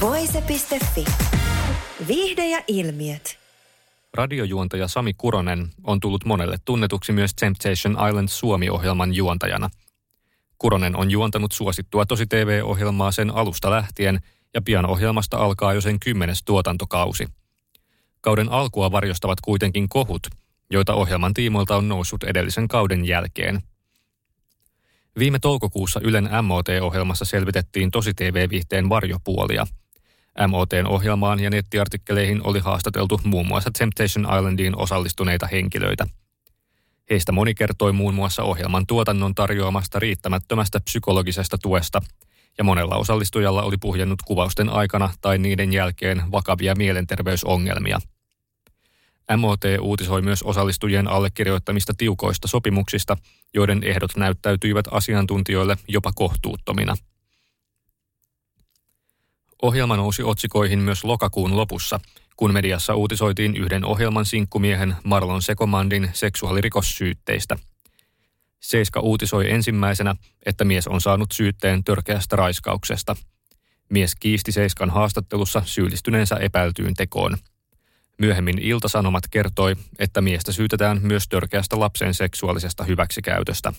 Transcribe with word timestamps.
Voise.fi. 0.00 1.04
Viihde 2.08 2.48
ja 2.48 2.62
ilmiöt. 2.66 3.38
Radiojuontaja 4.14 4.88
Sami 4.88 5.14
Kuronen 5.14 5.68
on 5.84 6.00
tullut 6.00 6.24
monelle 6.24 6.56
tunnetuksi 6.64 7.12
myös 7.12 7.34
Temptation 7.34 8.08
Island 8.08 8.28
Suomi-ohjelman 8.28 9.14
juontajana. 9.14 9.70
Kuronen 10.58 10.96
on 10.96 11.10
juontanut 11.10 11.52
suosittua 11.52 12.06
tosi 12.06 12.26
TV-ohjelmaa 12.26 13.12
sen 13.12 13.30
alusta 13.30 13.70
lähtien 13.70 14.20
ja 14.54 14.62
pian 14.62 14.86
ohjelmasta 14.86 15.36
alkaa 15.36 15.74
jo 15.74 15.80
sen 15.80 16.00
kymmenes 16.00 16.42
tuotantokausi. 16.44 17.26
Kauden 18.20 18.48
alkua 18.48 18.92
varjostavat 18.92 19.40
kuitenkin 19.40 19.88
kohut, 19.88 20.26
joita 20.70 20.94
ohjelman 20.94 21.34
tiimoilta 21.34 21.76
on 21.76 21.88
noussut 21.88 22.22
edellisen 22.22 22.68
kauden 22.68 23.04
jälkeen. 23.04 23.62
Viime 25.18 25.38
toukokuussa 25.38 26.00
Ylen 26.02 26.28
MOT-ohjelmassa 26.42 27.24
selvitettiin 27.24 27.90
tosi 27.90 28.14
TV-viihteen 28.14 28.88
varjopuolia– 28.88 29.66
MOTn 30.48 30.86
ohjelmaan 30.86 31.40
ja 31.40 31.50
nettiartikkeleihin 31.50 32.40
oli 32.44 32.58
haastateltu 32.58 33.20
muun 33.24 33.46
muassa 33.46 33.70
Temptation 33.78 34.36
Islandiin 34.36 34.76
osallistuneita 34.76 35.46
henkilöitä. 35.46 36.06
Heistä 37.10 37.32
moni 37.32 37.54
kertoi 37.54 37.92
muun 37.92 38.14
muassa 38.14 38.42
ohjelman 38.42 38.86
tuotannon 38.86 39.34
tarjoamasta 39.34 39.98
riittämättömästä 39.98 40.80
psykologisesta 40.80 41.58
tuesta, 41.62 42.02
ja 42.58 42.64
monella 42.64 42.96
osallistujalla 42.96 43.62
oli 43.62 43.76
puhjennut 43.80 44.22
kuvausten 44.22 44.68
aikana 44.68 45.10
tai 45.20 45.38
niiden 45.38 45.72
jälkeen 45.72 46.22
vakavia 46.32 46.74
mielenterveysongelmia. 46.74 48.00
MOT 49.36 49.60
uutisoi 49.80 50.22
myös 50.22 50.42
osallistujien 50.42 51.08
allekirjoittamista 51.08 51.92
tiukoista 51.98 52.48
sopimuksista, 52.48 53.16
joiden 53.54 53.84
ehdot 53.84 54.16
näyttäytyivät 54.16 54.86
asiantuntijoille 54.90 55.76
jopa 55.88 56.12
kohtuuttomina– 56.14 56.96
Ohjelma 59.62 59.96
nousi 59.96 60.22
otsikoihin 60.22 60.78
myös 60.78 61.04
lokakuun 61.04 61.56
lopussa, 61.56 62.00
kun 62.36 62.52
mediassa 62.52 62.94
uutisoitiin 62.94 63.56
yhden 63.56 63.84
ohjelman 63.84 64.26
sinkkumiehen 64.26 64.96
Marlon 65.04 65.42
Sekomandin 65.42 66.10
seksuaalirikossyytteistä. 66.12 67.56
Seiska 68.60 69.00
uutisoi 69.00 69.50
ensimmäisenä, 69.50 70.14
että 70.46 70.64
mies 70.64 70.88
on 70.88 71.00
saanut 71.00 71.32
syytteen 71.32 71.84
törkeästä 71.84 72.36
raiskauksesta. 72.36 73.16
Mies 73.90 74.14
kiisti 74.14 74.52
Seiskan 74.52 74.90
haastattelussa 74.90 75.62
syyllistyneensä 75.64 76.36
epäiltyyn 76.36 76.94
tekoon. 76.94 77.36
Myöhemmin 78.18 78.58
Iltasanomat 78.58 79.24
kertoi, 79.30 79.76
että 79.98 80.20
miestä 80.20 80.52
syytetään 80.52 81.00
myös 81.02 81.28
törkeästä 81.28 81.80
lapsen 81.80 82.14
seksuaalisesta 82.14 82.84
hyväksikäytöstä. 82.84 83.72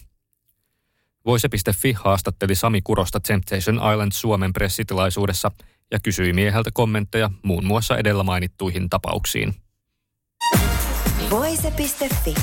Voise.fi 1.26 1.94
haastatteli 1.94 2.56
Sami 2.56 2.82
Kurosta 2.82 3.20
Temptation 3.20 3.76
Island 3.76 4.12
Suomen 4.12 4.54
pressitilaisuudessa 4.54 5.52
ja 5.92 6.00
kysyi 6.04 6.34
mieheltä 6.34 6.70
kommentteja 6.74 7.30
muun 7.44 7.66
muassa 7.66 7.98
edellä 7.98 8.24
mainittuihin 8.24 8.90
tapauksiin. 8.90 9.54
Voise.fi 11.30 12.36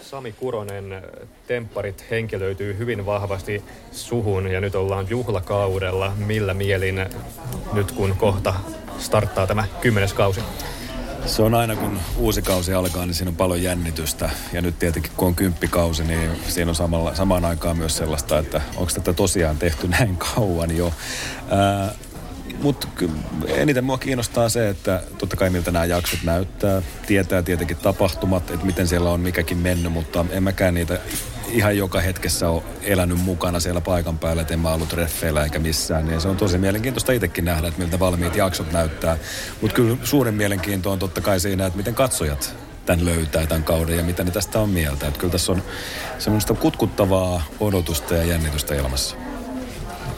Sami 0.00 0.32
Kuronen, 0.32 1.02
tempparit 1.46 2.10
henkilöityy 2.10 2.78
hyvin 2.78 3.06
vahvasti 3.06 3.64
suhun 3.92 4.46
ja 4.46 4.60
nyt 4.60 4.74
ollaan 4.74 5.06
juhlakaudella. 5.10 6.12
Millä 6.16 6.54
mielin 6.54 7.06
nyt 7.72 7.92
kun 7.92 8.16
kohta 8.16 8.54
starttaa 8.98 9.46
tämä 9.46 9.64
kymmenes 9.80 10.12
kausi? 10.14 10.40
Se 11.26 11.42
on 11.42 11.54
aina 11.54 11.76
kun 11.76 11.98
uusi 12.18 12.42
kausi 12.42 12.74
alkaa, 12.74 13.06
niin 13.06 13.14
siinä 13.14 13.28
on 13.28 13.36
paljon 13.36 13.62
jännitystä. 13.62 14.30
Ja 14.52 14.62
nyt 14.62 14.78
tietenkin 14.78 15.12
kun 15.16 15.28
on 15.28 15.34
kymppikausi, 15.34 16.04
niin 16.04 16.30
siinä 16.48 16.70
on 16.70 16.74
samalla, 16.74 17.14
samaan 17.14 17.44
aikaan 17.44 17.76
myös 17.76 17.96
sellaista, 17.96 18.38
että 18.38 18.60
onko 18.76 18.92
tätä 18.94 19.12
tosiaan 19.12 19.56
tehty 19.56 19.88
näin 19.98 20.16
kauan 20.16 20.76
jo. 20.76 20.92
Mutta 22.62 22.88
eniten 23.46 23.84
mua 23.84 23.98
kiinnostaa 23.98 24.48
se, 24.48 24.68
että 24.68 25.02
totta 25.18 25.36
kai 25.36 25.50
miltä 25.50 25.70
nämä 25.70 25.84
jaksot 25.84 26.22
näyttää. 26.22 26.82
Tietää 27.06 27.42
tietenkin 27.42 27.76
tapahtumat, 27.76 28.50
että 28.50 28.66
miten 28.66 28.88
siellä 28.88 29.10
on 29.10 29.20
mikäkin 29.20 29.58
mennyt, 29.58 29.92
mutta 29.92 30.24
en 30.30 30.42
mäkään 30.42 30.74
niitä 30.74 30.98
ihan 31.48 31.76
joka 31.76 32.00
hetkessä 32.00 32.48
ole 32.48 32.62
elänyt 32.82 33.18
mukana 33.18 33.60
siellä 33.60 33.80
paikan 33.80 34.18
päällä, 34.18 34.42
että 34.42 34.54
en 34.54 34.60
mä 34.60 34.74
ollut 34.74 34.92
reffeillä 34.92 35.44
eikä 35.44 35.58
missään. 35.58 36.06
Niin 36.06 36.20
se 36.20 36.28
on 36.28 36.36
tosi 36.36 36.58
mielenkiintoista 36.58 37.12
itsekin 37.12 37.44
nähdä, 37.44 37.68
että 37.68 37.80
miltä 37.80 37.98
valmiit 37.98 38.36
jaksot 38.36 38.72
näyttää. 38.72 39.16
Mutta 39.60 39.74
kyllä 39.74 39.96
suurin 40.04 40.34
mielenkiinto 40.34 40.92
on 40.92 40.98
totta 40.98 41.20
kai 41.20 41.40
siinä, 41.40 41.66
että 41.66 41.76
miten 41.76 41.94
katsojat 41.94 42.54
tämän 42.86 43.04
löytää 43.04 43.46
tämän 43.46 43.64
kauden 43.64 43.96
ja 43.96 44.02
mitä 44.02 44.24
ne 44.24 44.30
tästä 44.30 44.60
on 44.60 44.70
mieltä. 44.70 45.06
Että 45.06 45.20
kyllä 45.20 45.32
tässä 45.32 45.52
on 45.52 45.62
semmoista 46.18 46.54
kutkuttavaa 46.54 47.42
odotusta 47.60 48.14
ja 48.14 48.24
jännitystä 48.24 48.74
ilmassa 48.74 49.25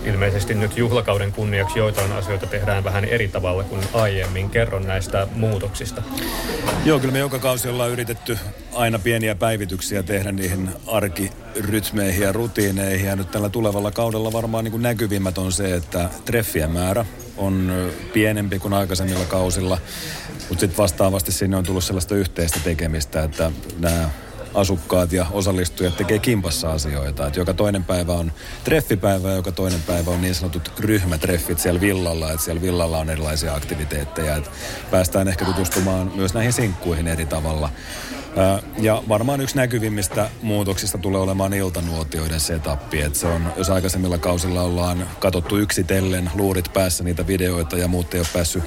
ilmeisesti 0.08 0.54
nyt 0.54 0.76
juhlakauden 0.76 1.32
kunniaksi 1.32 1.78
joitain 1.78 2.12
asioita 2.12 2.46
tehdään 2.46 2.84
vähän 2.84 3.04
eri 3.04 3.28
tavalla 3.28 3.64
kuin 3.64 3.80
aiemmin. 3.92 4.50
Kerron 4.50 4.86
näistä 4.86 5.28
muutoksista. 5.34 6.02
Joo, 6.84 7.00
kyllä 7.00 7.12
me 7.12 7.18
joka 7.18 7.38
kausi 7.38 7.68
ollaan 7.68 7.90
yritetty 7.90 8.38
aina 8.72 8.98
pieniä 8.98 9.34
päivityksiä 9.34 10.02
tehdä 10.02 10.32
niihin 10.32 10.70
arkirytmeihin 10.86 12.22
ja 12.22 12.32
rutiineihin. 12.32 13.06
Ja 13.06 13.16
nyt 13.16 13.30
tällä 13.30 13.48
tulevalla 13.48 13.90
kaudella 13.90 14.32
varmaan 14.32 14.64
niin 14.64 14.72
kuin 14.72 14.82
näkyvimmät 14.82 15.38
on 15.38 15.52
se, 15.52 15.74
että 15.74 16.08
treffien 16.24 16.70
määrä 16.70 17.06
on 17.36 17.72
pienempi 18.12 18.58
kuin 18.58 18.74
aikaisemmilla 18.74 19.24
kausilla. 19.24 19.78
Mutta 20.48 20.60
sitten 20.60 20.78
vastaavasti 20.78 21.32
sinne 21.32 21.56
on 21.56 21.64
tullut 21.64 21.84
sellaista 21.84 22.14
yhteistä 22.14 22.60
tekemistä, 22.64 23.22
että 23.22 23.52
nämä 23.78 24.10
asukkaat 24.54 25.12
ja 25.12 25.26
osallistujat 25.30 25.96
tekee 25.96 26.18
kimpassa 26.18 26.72
asioita. 26.72 27.26
Et 27.26 27.36
joka 27.36 27.54
toinen 27.54 27.84
päivä 27.84 28.12
on 28.12 28.32
treffipäivä 28.64 29.28
ja 29.28 29.36
joka 29.36 29.52
toinen 29.52 29.82
päivä 29.82 30.10
on 30.10 30.20
niin 30.20 30.34
sanotut 30.34 30.72
ryhmätreffit 30.78 31.58
siellä 31.58 31.80
villalla. 31.80 32.32
Että 32.32 32.44
siellä 32.44 32.62
villalla 32.62 32.98
on 32.98 33.10
erilaisia 33.10 33.54
aktiviteetteja. 33.54 34.36
Et 34.36 34.50
päästään 34.90 35.28
ehkä 35.28 35.44
tutustumaan 35.44 36.12
myös 36.14 36.34
näihin 36.34 36.52
sinkkuihin 36.52 37.08
eri 37.08 37.26
tavalla. 37.26 37.70
Ja 38.78 39.02
varmaan 39.08 39.40
yksi 39.40 39.56
näkyvimmistä 39.56 40.30
muutoksista 40.42 40.98
tulee 40.98 41.20
olemaan 41.20 41.52
iltanuotioiden 41.52 42.40
setappi. 42.40 43.00
Että 43.00 43.18
se 43.18 43.26
on, 43.26 43.52
jos 43.56 43.70
aikaisemmilla 43.70 44.18
kausilla 44.18 44.62
ollaan 44.62 45.08
katsottu 45.18 45.56
yksitellen 45.56 46.30
luurit 46.34 46.72
päässä 46.72 47.04
niitä 47.04 47.26
videoita 47.26 47.76
ja 47.76 47.88
muut 47.88 48.14
ei 48.14 48.20
ole 48.20 48.28
päässyt 48.32 48.64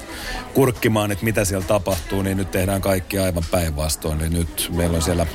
kurkkimaan, 0.54 1.12
että 1.12 1.24
mitä 1.24 1.44
siellä 1.44 1.66
tapahtuu, 1.66 2.22
niin 2.22 2.36
nyt 2.36 2.50
tehdään 2.50 2.80
kaikki 2.80 3.18
aivan 3.18 3.44
päinvastoin. 3.50 4.18
Niin 4.18 4.32
nyt 4.32 4.70
meillä 4.74 4.96
on 4.96 5.02
siellä 5.02 5.26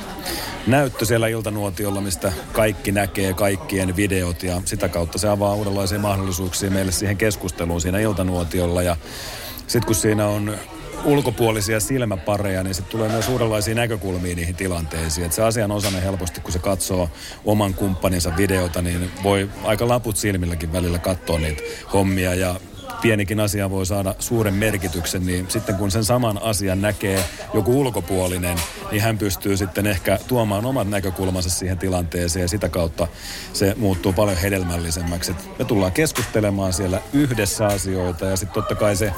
näyttö 0.66 1.04
siellä 1.04 1.28
iltanuotiolla, 1.28 2.00
mistä 2.00 2.32
kaikki 2.52 2.92
näkee 2.92 3.34
kaikkien 3.34 3.96
videot 3.96 4.42
ja 4.42 4.62
sitä 4.64 4.88
kautta 4.88 5.18
se 5.18 5.28
avaa 5.28 5.54
uudenlaisia 5.54 5.98
mahdollisuuksia 5.98 6.70
meille 6.70 6.92
siihen 6.92 7.16
keskusteluun 7.16 7.80
siinä 7.80 7.98
iltanuotiolla 7.98 8.82
ja 8.82 8.96
sitten 9.66 9.86
kun 9.86 9.94
siinä 9.94 10.26
on 10.26 10.58
ulkopuolisia 11.04 11.80
silmäpareja, 11.80 12.62
niin 12.62 12.74
sitten 12.74 12.90
tulee 12.90 13.08
myös 13.08 13.28
uudenlaisia 13.28 13.74
näkökulmia 13.74 14.36
niihin 14.36 14.54
tilanteisiin. 14.54 15.26
Et 15.26 15.32
se 15.32 15.42
asianosainen 15.42 16.02
helposti, 16.02 16.40
kun 16.40 16.52
se 16.52 16.58
katsoo 16.58 17.10
oman 17.44 17.74
kumppaninsa 17.74 18.36
videota, 18.36 18.82
niin 18.82 19.10
voi 19.22 19.50
aika 19.64 19.88
laput 19.88 20.16
silmilläkin 20.16 20.72
välillä 20.72 20.98
katsoa 20.98 21.38
niitä 21.38 21.62
hommia 21.92 22.34
ja 22.34 22.54
pienikin 23.00 23.40
asia 23.40 23.70
voi 23.70 23.86
saada 23.86 24.14
suuren 24.18 24.54
merkityksen, 24.54 25.26
niin 25.26 25.46
sitten 25.48 25.76
kun 25.76 25.90
sen 25.90 26.04
saman 26.04 26.42
asian 26.42 26.80
näkee 26.80 27.24
joku 27.54 27.80
ulkopuolinen, 27.80 28.56
niin 28.90 29.02
hän 29.02 29.18
pystyy 29.18 29.56
sitten 29.56 29.86
ehkä 29.86 30.18
tuomaan 30.28 30.66
omat 30.66 30.88
näkökulmansa 30.88 31.50
siihen 31.50 31.78
tilanteeseen 31.78 32.42
ja 32.42 32.48
sitä 32.48 32.68
kautta 32.68 33.08
se 33.52 33.74
muuttuu 33.78 34.12
paljon 34.12 34.36
hedelmällisemmäksi. 34.36 35.30
Et 35.30 35.58
me 35.58 35.64
tullaan 35.64 35.92
keskustelemaan 35.92 36.72
siellä 36.72 37.00
yhdessä 37.12 37.66
asioita 37.66 38.24
ja 38.24 38.36
sitten 38.36 38.54
totta 38.54 38.74
kai 38.74 38.96
se 38.96 39.12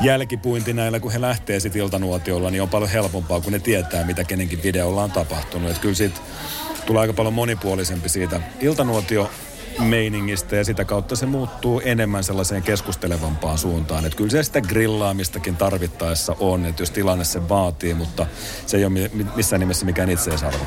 jälkipuinti 0.00 0.72
näillä, 0.72 1.00
kun 1.00 1.12
he 1.12 1.20
lähtee 1.20 1.60
sitten 1.60 1.82
iltanuotiolla, 1.82 2.50
niin 2.50 2.62
on 2.62 2.68
paljon 2.68 2.90
helpompaa, 2.90 3.40
kun 3.40 3.52
ne 3.52 3.58
tietää, 3.58 4.04
mitä 4.04 4.24
kenenkin 4.24 4.62
videolla 4.62 5.02
on 5.02 5.10
tapahtunut. 5.10 5.70
Että 5.70 5.82
kyllä 5.82 5.94
siitä 5.94 6.20
tulee 6.86 7.00
aika 7.00 7.12
paljon 7.12 7.34
monipuolisempi 7.34 8.08
siitä 8.08 8.40
iltanuotio 8.60 9.30
meiningistä 9.78 10.56
ja 10.56 10.64
sitä 10.64 10.84
kautta 10.84 11.16
se 11.16 11.26
muuttuu 11.26 11.80
enemmän 11.84 12.24
sellaiseen 12.24 12.62
keskustelevampaan 12.62 13.58
suuntaan. 13.58 14.06
Että 14.06 14.16
kyllä 14.16 14.30
se 14.30 14.42
sitä 14.42 14.60
grillaamistakin 14.60 15.56
tarvittaessa 15.56 16.36
on, 16.40 16.66
että 16.66 16.82
jos 16.82 16.90
tilanne 16.90 17.24
se 17.24 17.48
vaatii, 17.48 17.94
mutta 17.94 18.26
se 18.66 18.76
ei 18.76 18.84
ole 18.84 19.10
missään 19.36 19.60
nimessä 19.60 19.86
mikään 19.86 20.10
itseisarvo. 20.10 20.64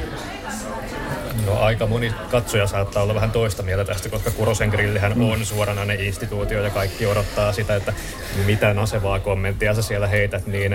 No 1.45 1.59
aika 1.59 1.87
moni 1.87 2.13
katsoja 2.31 2.67
saattaa 2.67 3.03
olla 3.03 3.15
vähän 3.15 3.31
toista 3.31 3.63
mieltä 3.63 3.85
tästä, 3.85 4.09
koska 4.09 4.31
Kurosen 4.31 4.69
grillihän 4.69 5.17
mm. 5.17 5.29
on 5.29 5.45
suoranainen 5.45 5.99
instituutio 5.99 6.63
ja 6.63 6.69
kaikki 6.69 7.05
odottaa 7.05 7.53
sitä, 7.53 7.75
että 7.75 7.93
mitä 8.45 8.73
nasevaa 8.73 9.19
kommenttia 9.19 9.73
sä 9.73 9.81
siellä 9.81 10.07
heität, 10.07 10.47
niin, 10.47 10.71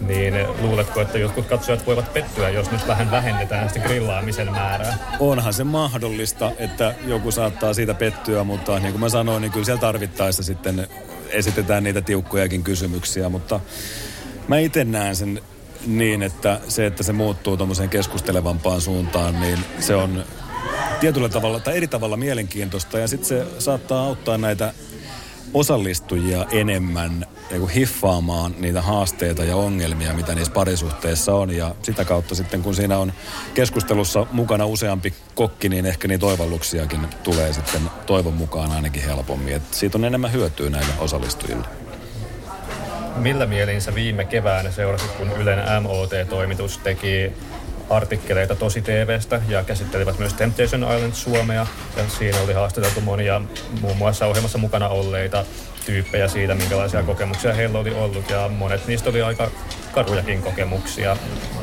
niin 0.00 0.34
luuletko, 0.60 1.00
että 1.00 1.18
jotkut 1.18 1.46
katsojat 1.46 1.86
voivat 1.86 2.12
pettyä, 2.12 2.50
jos 2.50 2.70
nyt 2.70 2.86
vähän 2.86 3.10
vähennetään 3.10 3.68
sitä 3.68 3.80
grillaamisen 3.80 4.52
määrää? 4.52 4.98
Onhan 5.20 5.52
se 5.52 5.64
mahdollista, 5.64 6.52
että 6.58 6.94
joku 7.06 7.30
saattaa 7.30 7.74
siitä 7.74 7.94
pettyä, 7.94 8.44
mutta 8.44 8.78
niin 8.78 8.92
kuin 8.92 9.00
mä 9.00 9.08
sanoin, 9.08 9.40
niin 9.40 9.52
kyllä 9.52 9.64
siellä 9.64 9.80
tarvittaessa 9.80 10.42
sitten 10.42 10.88
esitetään 11.30 11.84
niitä 11.84 12.00
tiukkojakin 12.00 12.64
kysymyksiä, 12.64 13.28
mutta 13.28 13.60
mä 14.48 14.58
itse 14.58 14.84
näen 14.84 15.16
sen 15.16 15.40
niin, 15.86 16.22
että 16.22 16.60
se, 16.68 16.86
että 16.86 17.02
se 17.02 17.12
muuttuu 17.12 17.56
tuommoiseen 17.56 17.88
keskustelevampaan 17.88 18.80
suuntaan, 18.80 19.40
niin 19.40 19.58
se 19.80 19.94
on 19.94 20.24
tietyllä 21.00 21.28
tavalla 21.28 21.60
tai 21.60 21.76
eri 21.76 21.88
tavalla 21.88 22.16
mielenkiintoista 22.16 22.98
ja 22.98 23.08
sitten 23.08 23.28
se 23.28 23.46
saattaa 23.58 24.04
auttaa 24.04 24.38
näitä 24.38 24.74
osallistujia 25.54 26.46
enemmän 26.50 27.26
niin 27.50 27.60
kuin 27.60 27.70
hiffaamaan 27.70 28.54
niitä 28.58 28.82
haasteita 28.82 29.44
ja 29.44 29.56
ongelmia, 29.56 30.14
mitä 30.14 30.34
niissä 30.34 30.52
parisuhteissa 30.52 31.34
on. 31.34 31.50
Ja 31.50 31.74
sitä 31.82 32.04
kautta 32.04 32.34
sitten, 32.34 32.62
kun 32.62 32.74
siinä 32.74 32.98
on 32.98 33.12
keskustelussa 33.54 34.26
mukana 34.32 34.66
useampi 34.66 35.14
kokki, 35.34 35.68
niin 35.68 35.86
ehkä 35.86 36.08
niitä 36.08 36.20
toivalluksiakin 36.20 37.00
tulee 37.22 37.52
sitten 37.52 37.82
toivon 38.06 38.34
mukaan 38.34 38.72
ainakin 38.72 39.02
helpommin. 39.02 39.54
Et 39.54 39.74
siitä 39.74 39.98
on 39.98 40.04
enemmän 40.04 40.32
hyötyä 40.32 40.70
näille 40.70 40.92
osallistujille. 40.98 41.87
Millä 43.18 43.46
mielin 43.46 43.80
sä 43.80 43.94
viime 43.94 44.24
keväänä 44.24 44.70
seurasit, 44.70 45.10
kun 45.10 45.32
Ylen 45.32 45.58
MOT-toimitus 45.82 46.78
teki 46.78 47.32
artikkeleita 47.90 48.54
tosi 48.54 48.82
TVstä 48.82 49.40
ja 49.48 49.64
käsittelivät 49.64 50.18
myös 50.18 50.34
Temptation 50.34 50.82
Island 50.82 51.12
Suomea. 51.12 51.66
Ja 51.96 52.08
siinä 52.08 52.40
oli 52.40 52.52
haastateltu 52.52 53.00
monia 53.00 53.40
muun 53.80 53.96
muassa 53.96 54.26
ohjelmassa 54.26 54.58
mukana 54.58 54.88
olleita 54.88 55.44
tyyppejä 55.86 56.28
siitä, 56.28 56.54
minkälaisia 56.54 57.02
kokemuksia 57.02 57.54
heillä 57.54 57.78
oli 57.78 57.94
ollut. 57.94 58.30
Ja 58.30 58.48
monet 58.48 58.86
niistä 58.86 59.10
oli 59.10 59.22
aika 59.22 59.50
karujakin 59.92 60.42
kokemuksia. 60.42 61.16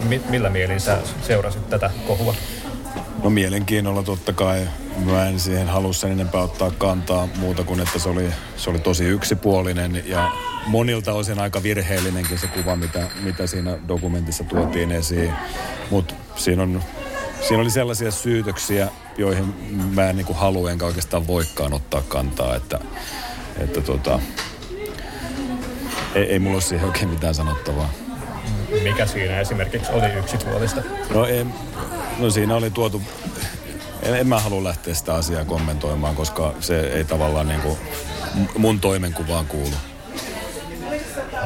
Mi- 0.03 0.21
millä 0.29 0.49
mielin 0.49 0.79
sä 0.79 0.97
seurasit 1.21 1.69
tätä 1.69 1.89
kohua? 2.07 2.35
No 3.23 3.29
mielenkiinnolla 3.29 4.03
totta 4.03 4.33
kai. 4.33 4.67
Mä 5.05 5.27
en 5.27 5.39
siihen 5.39 5.67
halua 5.67 5.93
sen 5.93 6.11
enempää 6.11 6.41
ottaa 6.41 6.71
kantaa 6.71 7.27
muuta 7.37 7.63
kuin, 7.63 7.79
että 7.79 7.99
se 7.99 8.09
oli, 8.09 8.27
se 8.57 8.69
oli 8.69 8.79
tosi 8.79 9.05
yksipuolinen 9.05 10.03
ja 10.05 10.31
monilta 10.65 11.13
osin 11.13 11.39
aika 11.39 11.63
virheellinenkin 11.63 12.39
se 12.39 12.47
kuva, 12.47 12.75
mitä, 12.75 13.07
mitä 13.23 13.47
siinä 13.47 13.77
dokumentissa 13.87 14.43
tuotiin 14.43 14.91
esiin. 14.91 15.33
Mutta 15.89 16.13
siinä, 16.35 16.63
on, 16.63 16.83
siinä 17.47 17.61
oli 17.61 17.69
sellaisia 17.69 18.11
syytöksiä, 18.11 18.87
joihin 19.17 19.55
mä 19.93 20.09
en 20.09 20.15
niin 20.15 20.25
kuin 20.25 20.37
halua 20.37 20.71
enkä 20.71 20.85
oikeastaan 20.85 21.27
voikaan 21.27 21.73
ottaa 21.73 22.01
kantaa, 22.01 22.55
että, 22.55 22.79
että 23.57 23.81
tota, 23.81 24.19
ei, 26.15 26.23
ei 26.23 26.39
mulla 26.39 26.55
ole 26.55 26.61
siihen 26.61 26.87
oikein 26.87 27.09
mitään 27.09 27.35
sanottavaa. 27.35 27.89
Mikä 28.83 29.05
siinä 29.05 29.39
esimerkiksi 29.39 29.91
oli 29.91 30.13
yksipuolista? 30.19 30.81
No, 31.13 31.25
ei, 31.25 31.45
no 32.19 32.29
siinä 32.29 32.55
oli 32.55 32.71
tuotu 32.71 33.01
en, 34.05 34.15
en 34.15 34.27
mä 34.27 34.39
halua 34.39 34.63
lähteä 34.63 34.93
sitä 34.93 35.15
asiaa 35.15 35.45
kommentoimaan, 35.45 36.15
koska 36.15 36.53
se 36.59 36.79
ei 36.79 37.03
tavallaan 37.03 37.47
niin 37.47 37.61
kuin 37.61 37.77
mun 38.57 38.79
toimenkuvaan 38.79 39.45
kuulu. 39.45 39.75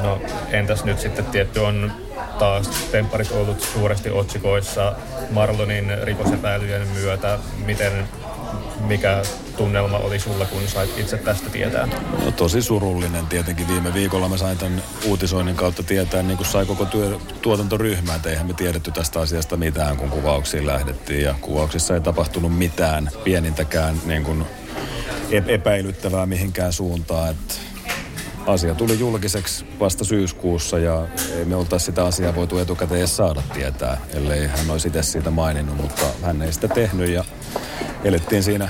No 0.04 0.22
entäs 0.52 0.84
nyt 0.84 1.00
sitten 1.00 1.26
tietty 1.26 1.60
on 1.60 1.92
taas 2.40 2.70
tempparit 2.92 3.32
ollut 3.32 3.62
suuresti 3.62 4.10
otsikoissa 4.10 4.96
Marlonin 5.32 5.92
rikosepäilyjen 6.04 6.88
myötä. 6.88 7.40
Miten, 7.66 8.10
mikä 8.80 9.22
tunnelma 9.58 9.98
oli 9.98 10.20
sulla, 10.20 10.46
kun 10.46 10.68
sait 10.68 10.98
itse 10.98 11.18
tästä 11.18 11.50
tietää? 11.50 11.88
No 12.26 12.32
tosi 12.32 12.62
surullinen 12.62 13.28
tietenkin. 13.28 13.68
Viime 13.68 13.94
viikolla 13.94 14.30
mä 14.30 14.38
sain 14.38 14.58
tämän 14.58 14.84
uutisoinnin 15.06 15.56
kautta 15.56 15.84
tietää, 15.84 16.24
niin 16.24 16.38
kuin 16.38 16.48
sai 16.48 16.66
koko 16.66 16.86
työ, 16.86 17.18
tuotantoryhmä, 17.42 18.16
että 18.16 18.30
eihän 18.30 18.48
me 18.48 18.54
tiedetty 18.54 18.92
tästä 18.92 19.20
asiasta 19.20 19.58
mitään, 19.58 19.98
kun 19.98 20.10
kuvauksiin 20.10 20.68
lähdettiin. 20.68 21.24
Ja 21.24 21.36
kuvauksissa 21.42 21.94
ei 21.94 22.02
tapahtunut 22.02 22.58
mitään 22.58 23.10
pienintäkään 23.24 24.02
niin 24.06 24.24
kuin 24.24 24.46
epäilyttävää 25.48 26.26
mihinkään 26.26 26.74
suuntaan. 26.74 27.30
Että 27.30 27.56
asia 28.52 28.76
tuli 28.76 29.00
julkiseksi 29.00 29.66
vasta 29.80 30.04
syyskuussa 30.04 30.80
ja 30.80 31.08
ei 31.38 31.46
me 31.46 31.56
oltaisi 31.56 31.86
sitä 31.86 32.06
asiaa 32.06 32.36
voitu 32.36 32.58
etukäteen 32.58 33.00
edes 33.00 33.18
saada 33.18 33.42
tietää, 33.54 34.02
ellei 34.14 34.48
hän 34.48 34.72
olisi 34.72 34.88
itse 34.88 35.04
siitä 35.04 35.30
maininnut, 35.30 35.78
mutta 35.78 36.06
hän 36.22 36.42
ei 36.42 36.54
sitä 36.54 36.68
tehnyt 36.68 37.10
ja 37.10 37.24
elettiin 38.04 38.44
siinä 38.44 38.70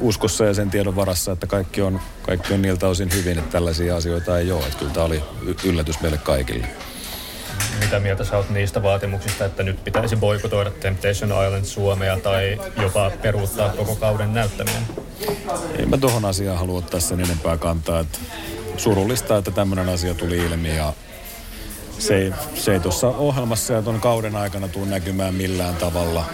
uskossa 0.00 0.44
ja 0.44 0.54
sen 0.54 0.70
tiedon 0.70 0.96
varassa, 0.96 1.32
että 1.32 1.46
kaikki 1.46 1.82
on, 1.82 2.00
kaikki 2.22 2.54
on 2.54 2.62
niiltä 2.62 2.88
osin 2.88 3.12
hyvin, 3.12 3.38
että 3.38 3.52
tällaisia 3.52 3.96
asioita 3.96 4.38
ei 4.38 4.52
ole. 4.52 4.64
Että 4.64 4.78
kyllä 4.78 4.92
tämä 4.92 5.06
oli 5.06 5.22
yllätys 5.64 6.00
meille 6.00 6.18
kaikille. 6.18 6.66
Mitä 7.80 8.00
mieltä 8.00 8.24
sä 8.24 8.36
oot 8.36 8.50
niistä 8.50 8.82
vaatimuksista, 8.82 9.44
että 9.44 9.62
nyt 9.62 9.84
pitäisi 9.84 10.16
boikotoida 10.16 10.70
Temptation 10.70 11.46
Island 11.46 11.64
Suomea 11.64 12.16
tai 12.20 12.60
jopa 12.82 13.10
peruuttaa 13.22 13.68
koko 13.68 13.96
kauden 13.96 14.34
näyttäminen? 14.34 14.82
Ei 15.78 15.86
mä 15.86 15.98
tuohon 15.98 16.24
asiaan 16.24 16.58
halua 16.58 16.78
ottaa 16.78 17.00
sen 17.00 17.20
enempää 17.20 17.56
kantaa. 17.56 18.00
Että 18.00 18.18
surullista, 18.76 19.36
että 19.36 19.50
tämmöinen 19.50 19.88
asia 19.88 20.14
tuli 20.14 20.38
ilmi 20.38 20.76
ja 20.76 20.92
se 21.98 22.16
ei, 22.16 22.32
se 22.54 22.72
ei 22.72 22.80
tuossa 22.80 23.08
ohjelmassa 23.08 23.72
ja 23.72 23.82
tuon 23.82 24.00
kauden 24.00 24.36
aikana 24.36 24.68
tule 24.68 24.86
näkymään 24.86 25.34
millään 25.34 25.76
tavalla 25.76 26.24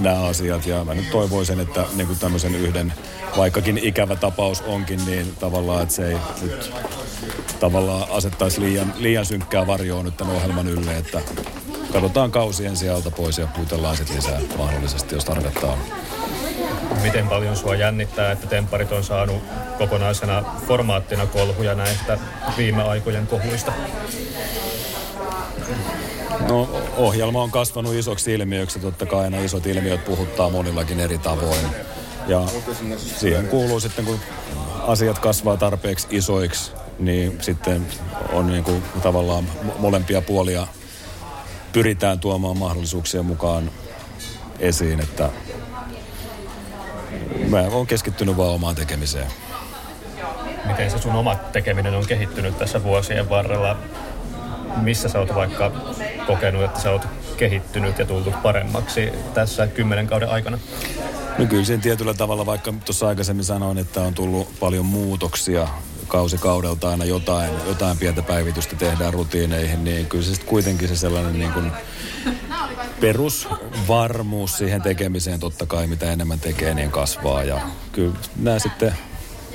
nämä 0.00 0.24
asiat. 0.24 0.66
Ja 0.66 0.84
mä 0.84 0.94
nyt 0.94 1.10
toivoisin, 1.10 1.60
että 1.60 1.84
niin 1.94 2.06
kuin 2.06 2.18
tämmöisen 2.18 2.54
yhden, 2.54 2.92
vaikkakin 3.36 3.78
ikävä 3.78 4.16
tapaus 4.16 4.60
onkin, 4.60 5.04
niin 5.06 5.36
tavallaan, 5.40 5.82
että 5.82 5.94
se 5.94 6.08
ei 6.08 6.16
nyt 6.42 6.72
tavallaan 7.60 8.10
asettaisi 8.10 8.60
liian, 8.60 8.94
liian 8.96 9.26
synkkää 9.26 9.66
varjoa 9.66 10.02
nyt 10.02 10.16
tämän 10.16 10.36
ohjelman 10.36 10.68
ylle, 10.68 10.96
että 10.96 11.20
katsotaan 11.92 12.30
kausien 12.30 12.76
sieltä 12.76 13.10
pois 13.10 13.38
ja 13.38 13.46
puutellaan 13.56 13.96
sitten 13.96 14.16
lisää 14.16 14.40
mahdollisesti, 14.58 15.14
jos 15.14 15.24
tarvetta 15.24 15.66
on 15.66 15.78
miten 17.02 17.28
paljon 17.28 17.56
sua 17.56 17.74
jännittää, 17.74 18.32
että 18.32 18.46
Tempparit 18.46 18.92
on 18.92 19.04
saanut 19.04 19.42
kokonaisena 19.78 20.44
formaattina 20.66 21.26
kolhuja 21.26 21.74
näistä 21.74 22.18
viime 22.56 22.82
aikojen 22.82 23.26
kohuista? 23.26 23.72
No 26.48 26.68
ohjelma 26.96 27.42
on 27.42 27.50
kasvanut 27.50 27.94
isoksi 27.94 28.34
ilmiöksi, 28.34 28.78
totta 28.78 29.06
kai 29.06 29.24
aina 29.24 29.38
isot 29.38 29.66
ilmiöt 29.66 30.04
puhuttaa 30.04 30.50
monillakin 30.50 31.00
eri 31.00 31.18
tavoin. 31.18 31.66
Ja 32.26 32.42
siihen 32.96 33.48
kuuluu 33.48 33.80
sitten, 33.80 34.04
kun 34.04 34.20
asiat 34.86 35.18
kasvaa 35.18 35.56
tarpeeksi 35.56 36.06
isoiksi, 36.10 36.72
niin 36.98 37.38
sitten 37.40 37.86
on 38.32 38.46
niin 38.46 38.64
kuin 38.64 38.82
tavallaan 39.02 39.44
molempia 39.78 40.22
puolia 40.22 40.66
pyritään 41.72 42.20
tuomaan 42.20 42.56
mahdollisuuksia 42.56 43.22
mukaan 43.22 43.70
esiin, 44.58 45.00
että 45.00 45.30
mä 47.52 47.60
oon 47.60 47.86
keskittynyt 47.86 48.36
vaan 48.36 48.50
omaan 48.50 48.74
tekemiseen. 48.74 49.26
Miten 50.64 50.90
se 50.90 50.98
sun 50.98 51.14
oma 51.14 51.34
tekeminen 51.34 51.94
on 51.94 52.06
kehittynyt 52.06 52.58
tässä 52.58 52.82
vuosien 52.82 53.28
varrella? 53.28 53.76
Missä 54.76 55.08
sä 55.08 55.18
oot 55.18 55.34
vaikka 55.34 55.72
kokenut, 56.26 56.62
että 56.62 56.80
sä 56.80 56.90
oot 56.90 57.08
kehittynyt 57.36 57.98
ja 57.98 58.06
tullut 58.06 58.42
paremmaksi 58.42 59.12
tässä 59.34 59.66
kymmenen 59.66 60.06
kauden 60.06 60.28
aikana? 60.28 60.58
No 61.38 61.46
kyllä 61.46 61.64
sen 61.64 61.80
tietyllä 61.80 62.14
tavalla, 62.14 62.46
vaikka 62.46 62.74
tuossa 62.84 63.08
aikaisemmin 63.08 63.44
sanoin, 63.44 63.78
että 63.78 64.00
on 64.00 64.14
tullut 64.14 64.48
paljon 64.60 64.86
muutoksia 64.86 65.68
kausi 66.12 66.38
kaudelta 66.38 66.90
aina 66.90 67.04
jotain, 67.04 67.50
jotain 67.66 67.98
pientä 67.98 68.22
päivitystä 68.22 68.76
tehdään 68.76 69.12
rutiineihin, 69.12 69.84
niin 69.84 70.06
kyllä 70.06 70.24
se 70.24 70.42
kuitenkin 70.42 70.88
se 70.88 70.96
sellainen 70.96 71.38
niin 71.38 71.52
kuin 71.52 71.72
perusvarmuus 73.00 74.58
siihen 74.58 74.82
tekemiseen 74.82 75.40
totta 75.40 75.66
kai, 75.66 75.86
mitä 75.86 76.12
enemmän 76.12 76.40
tekee, 76.40 76.74
niin 76.74 76.90
kasvaa. 76.90 77.44
Ja 77.44 77.60
kyllä 77.92 78.14
nämä 78.36 78.58
sitten 78.58 78.94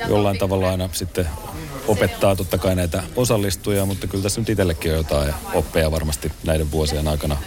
jollain 0.07 0.37
tavalla 0.37 0.69
aina 0.69 0.89
sitten 0.93 1.27
opettaa 1.87 2.35
totta 2.35 2.57
kai 2.57 2.75
näitä 2.75 3.03
osallistujia, 3.15 3.85
mutta 3.85 4.07
kyllä 4.07 4.23
tässä 4.23 4.41
nyt 4.41 4.49
itsellekin 4.49 4.91
on 4.91 4.97
jotain 4.97 5.33
oppeja 5.53 5.91
varmasti 5.91 6.31
näiden 6.43 6.71
vuosien 6.71 7.07
aikana 7.07 7.37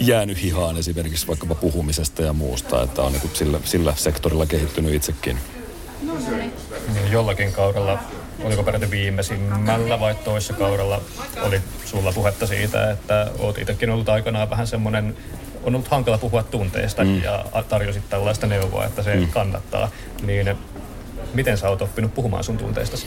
jäänyt 0.00 0.42
hihaan 0.42 0.76
esimerkiksi 0.76 1.26
vaikkapa 1.26 1.54
puhumisesta 1.54 2.22
ja 2.22 2.32
muusta, 2.32 2.82
että 2.82 3.02
on 3.02 3.12
niin 3.12 3.30
sillä, 3.34 3.60
sillä 3.64 3.94
sektorilla 3.96 4.46
kehittynyt 4.46 4.94
itsekin. 4.94 5.38
Niin 6.02 6.52
jollakin 7.10 7.52
kaudella, 7.52 7.98
oliko 8.44 8.62
peräti 8.62 8.90
viimeisimmällä 8.90 10.00
vai 10.00 10.14
toisessa 10.14 10.54
kaudella, 10.54 11.00
oli 11.40 11.60
sulla 11.84 12.12
puhetta 12.12 12.46
siitä, 12.46 12.90
että 12.90 13.30
oot 13.38 13.58
itsekin 13.58 13.90
ollut 13.90 14.08
aikanaan 14.08 14.50
vähän 14.50 14.66
semmoinen 14.66 15.16
on 15.64 15.74
ollut 15.74 15.88
hankala 15.88 16.18
puhua 16.18 16.42
tunteista 16.42 17.04
mm. 17.04 17.22
ja 17.22 17.44
tarjosit 17.68 18.08
tällaista 18.10 18.46
neuvoa, 18.46 18.84
että 18.84 19.02
se 19.02 19.16
mm. 19.16 19.28
kannattaa. 19.28 19.90
Niin 20.22 20.56
miten 21.34 21.58
sä 21.58 21.68
oot 21.68 21.82
oppinut 21.82 22.14
puhumaan 22.14 22.44
sun 22.44 22.58
tunteistasi? 22.58 23.06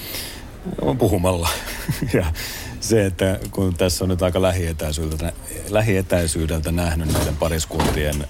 puhumalla. 0.97 1.49
ja 2.13 2.25
se, 2.79 3.05
että 3.05 3.39
kun 3.51 3.73
tässä 3.75 4.05
on 4.05 4.09
nyt 4.09 4.21
aika 4.21 4.41
lähietäisyydeltä, 4.41 5.33
lähietäisyydeltä 5.69 6.71
nähnyt 6.71 7.13
näiden 7.13 7.35
pariskuntien 7.35 8.27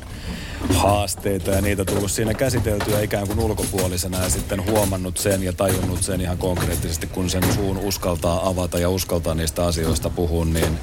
haasteita 0.69 1.51
ja 1.51 1.61
niitä 1.61 1.85
tullut 1.85 2.11
siinä 2.11 2.33
käsiteltyä 2.33 3.01
ikään 3.01 3.27
kuin 3.27 3.39
ulkopuolisena 3.39 4.23
ja 4.23 4.29
sitten 4.29 4.65
huomannut 4.65 5.17
sen 5.17 5.43
ja 5.43 5.53
tajunnut 5.53 6.03
sen 6.03 6.21
ihan 6.21 6.37
konkreettisesti, 6.37 7.07
kun 7.07 7.29
sen 7.29 7.53
suun 7.53 7.77
uskaltaa 7.77 8.47
avata 8.47 8.79
ja 8.79 8.89
uskaltaa 8.89 9.35
niistä 9.35 9.65
asioista 9.65 10.09
puhua, 10.09 10.45
niin 10.45 10.79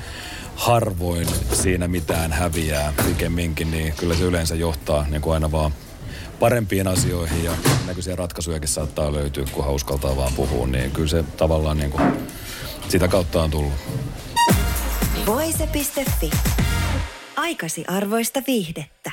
harvoin 0.57 1.27
siinä 1.53 1.89
mitään 1.89 2.33
häviää 2.33 2.93
pikemminkin, 3.07 3.71
niin 3.71 3.93
kyllä 3.97 4.15
se 4.15 4.25
yleensä 4.25 4.55
johtaa 4.55 5.07
niin 5.11 5.23
kuin 5.23 5.35
aina 5.35 5.53
vaan 5.53 5.73
parempiin 6.41 6.89
asioihin 6.89 7.45
ja 7.45 7.53
näköisiä 7.87 8.17
ratkaisujakin 8.17 8.69
saattaa 8.69 9.13
löytyä, 9.13 9.45
kun 9.53 9.67
uskaltaa 9.67 10.17
vaan 10.17 10.33
puhua, 10.33 10.67
niin 10.67 10.91
kyllä 10.91 11.09
se 11.09 11.23
tavallaan 11.23 11.77
niin 11.77 11.91
kuin 11.91 12.13
sitä 12.89 13.09
kautta 13.09 13.43
on 13.43 13.51
tullut. 13.51 13.73
Voise.fi. 15.27 16.31
Aikasi 17.37 17.85
arvoista 17.89 18.43
viihdettä. 18.47 19.13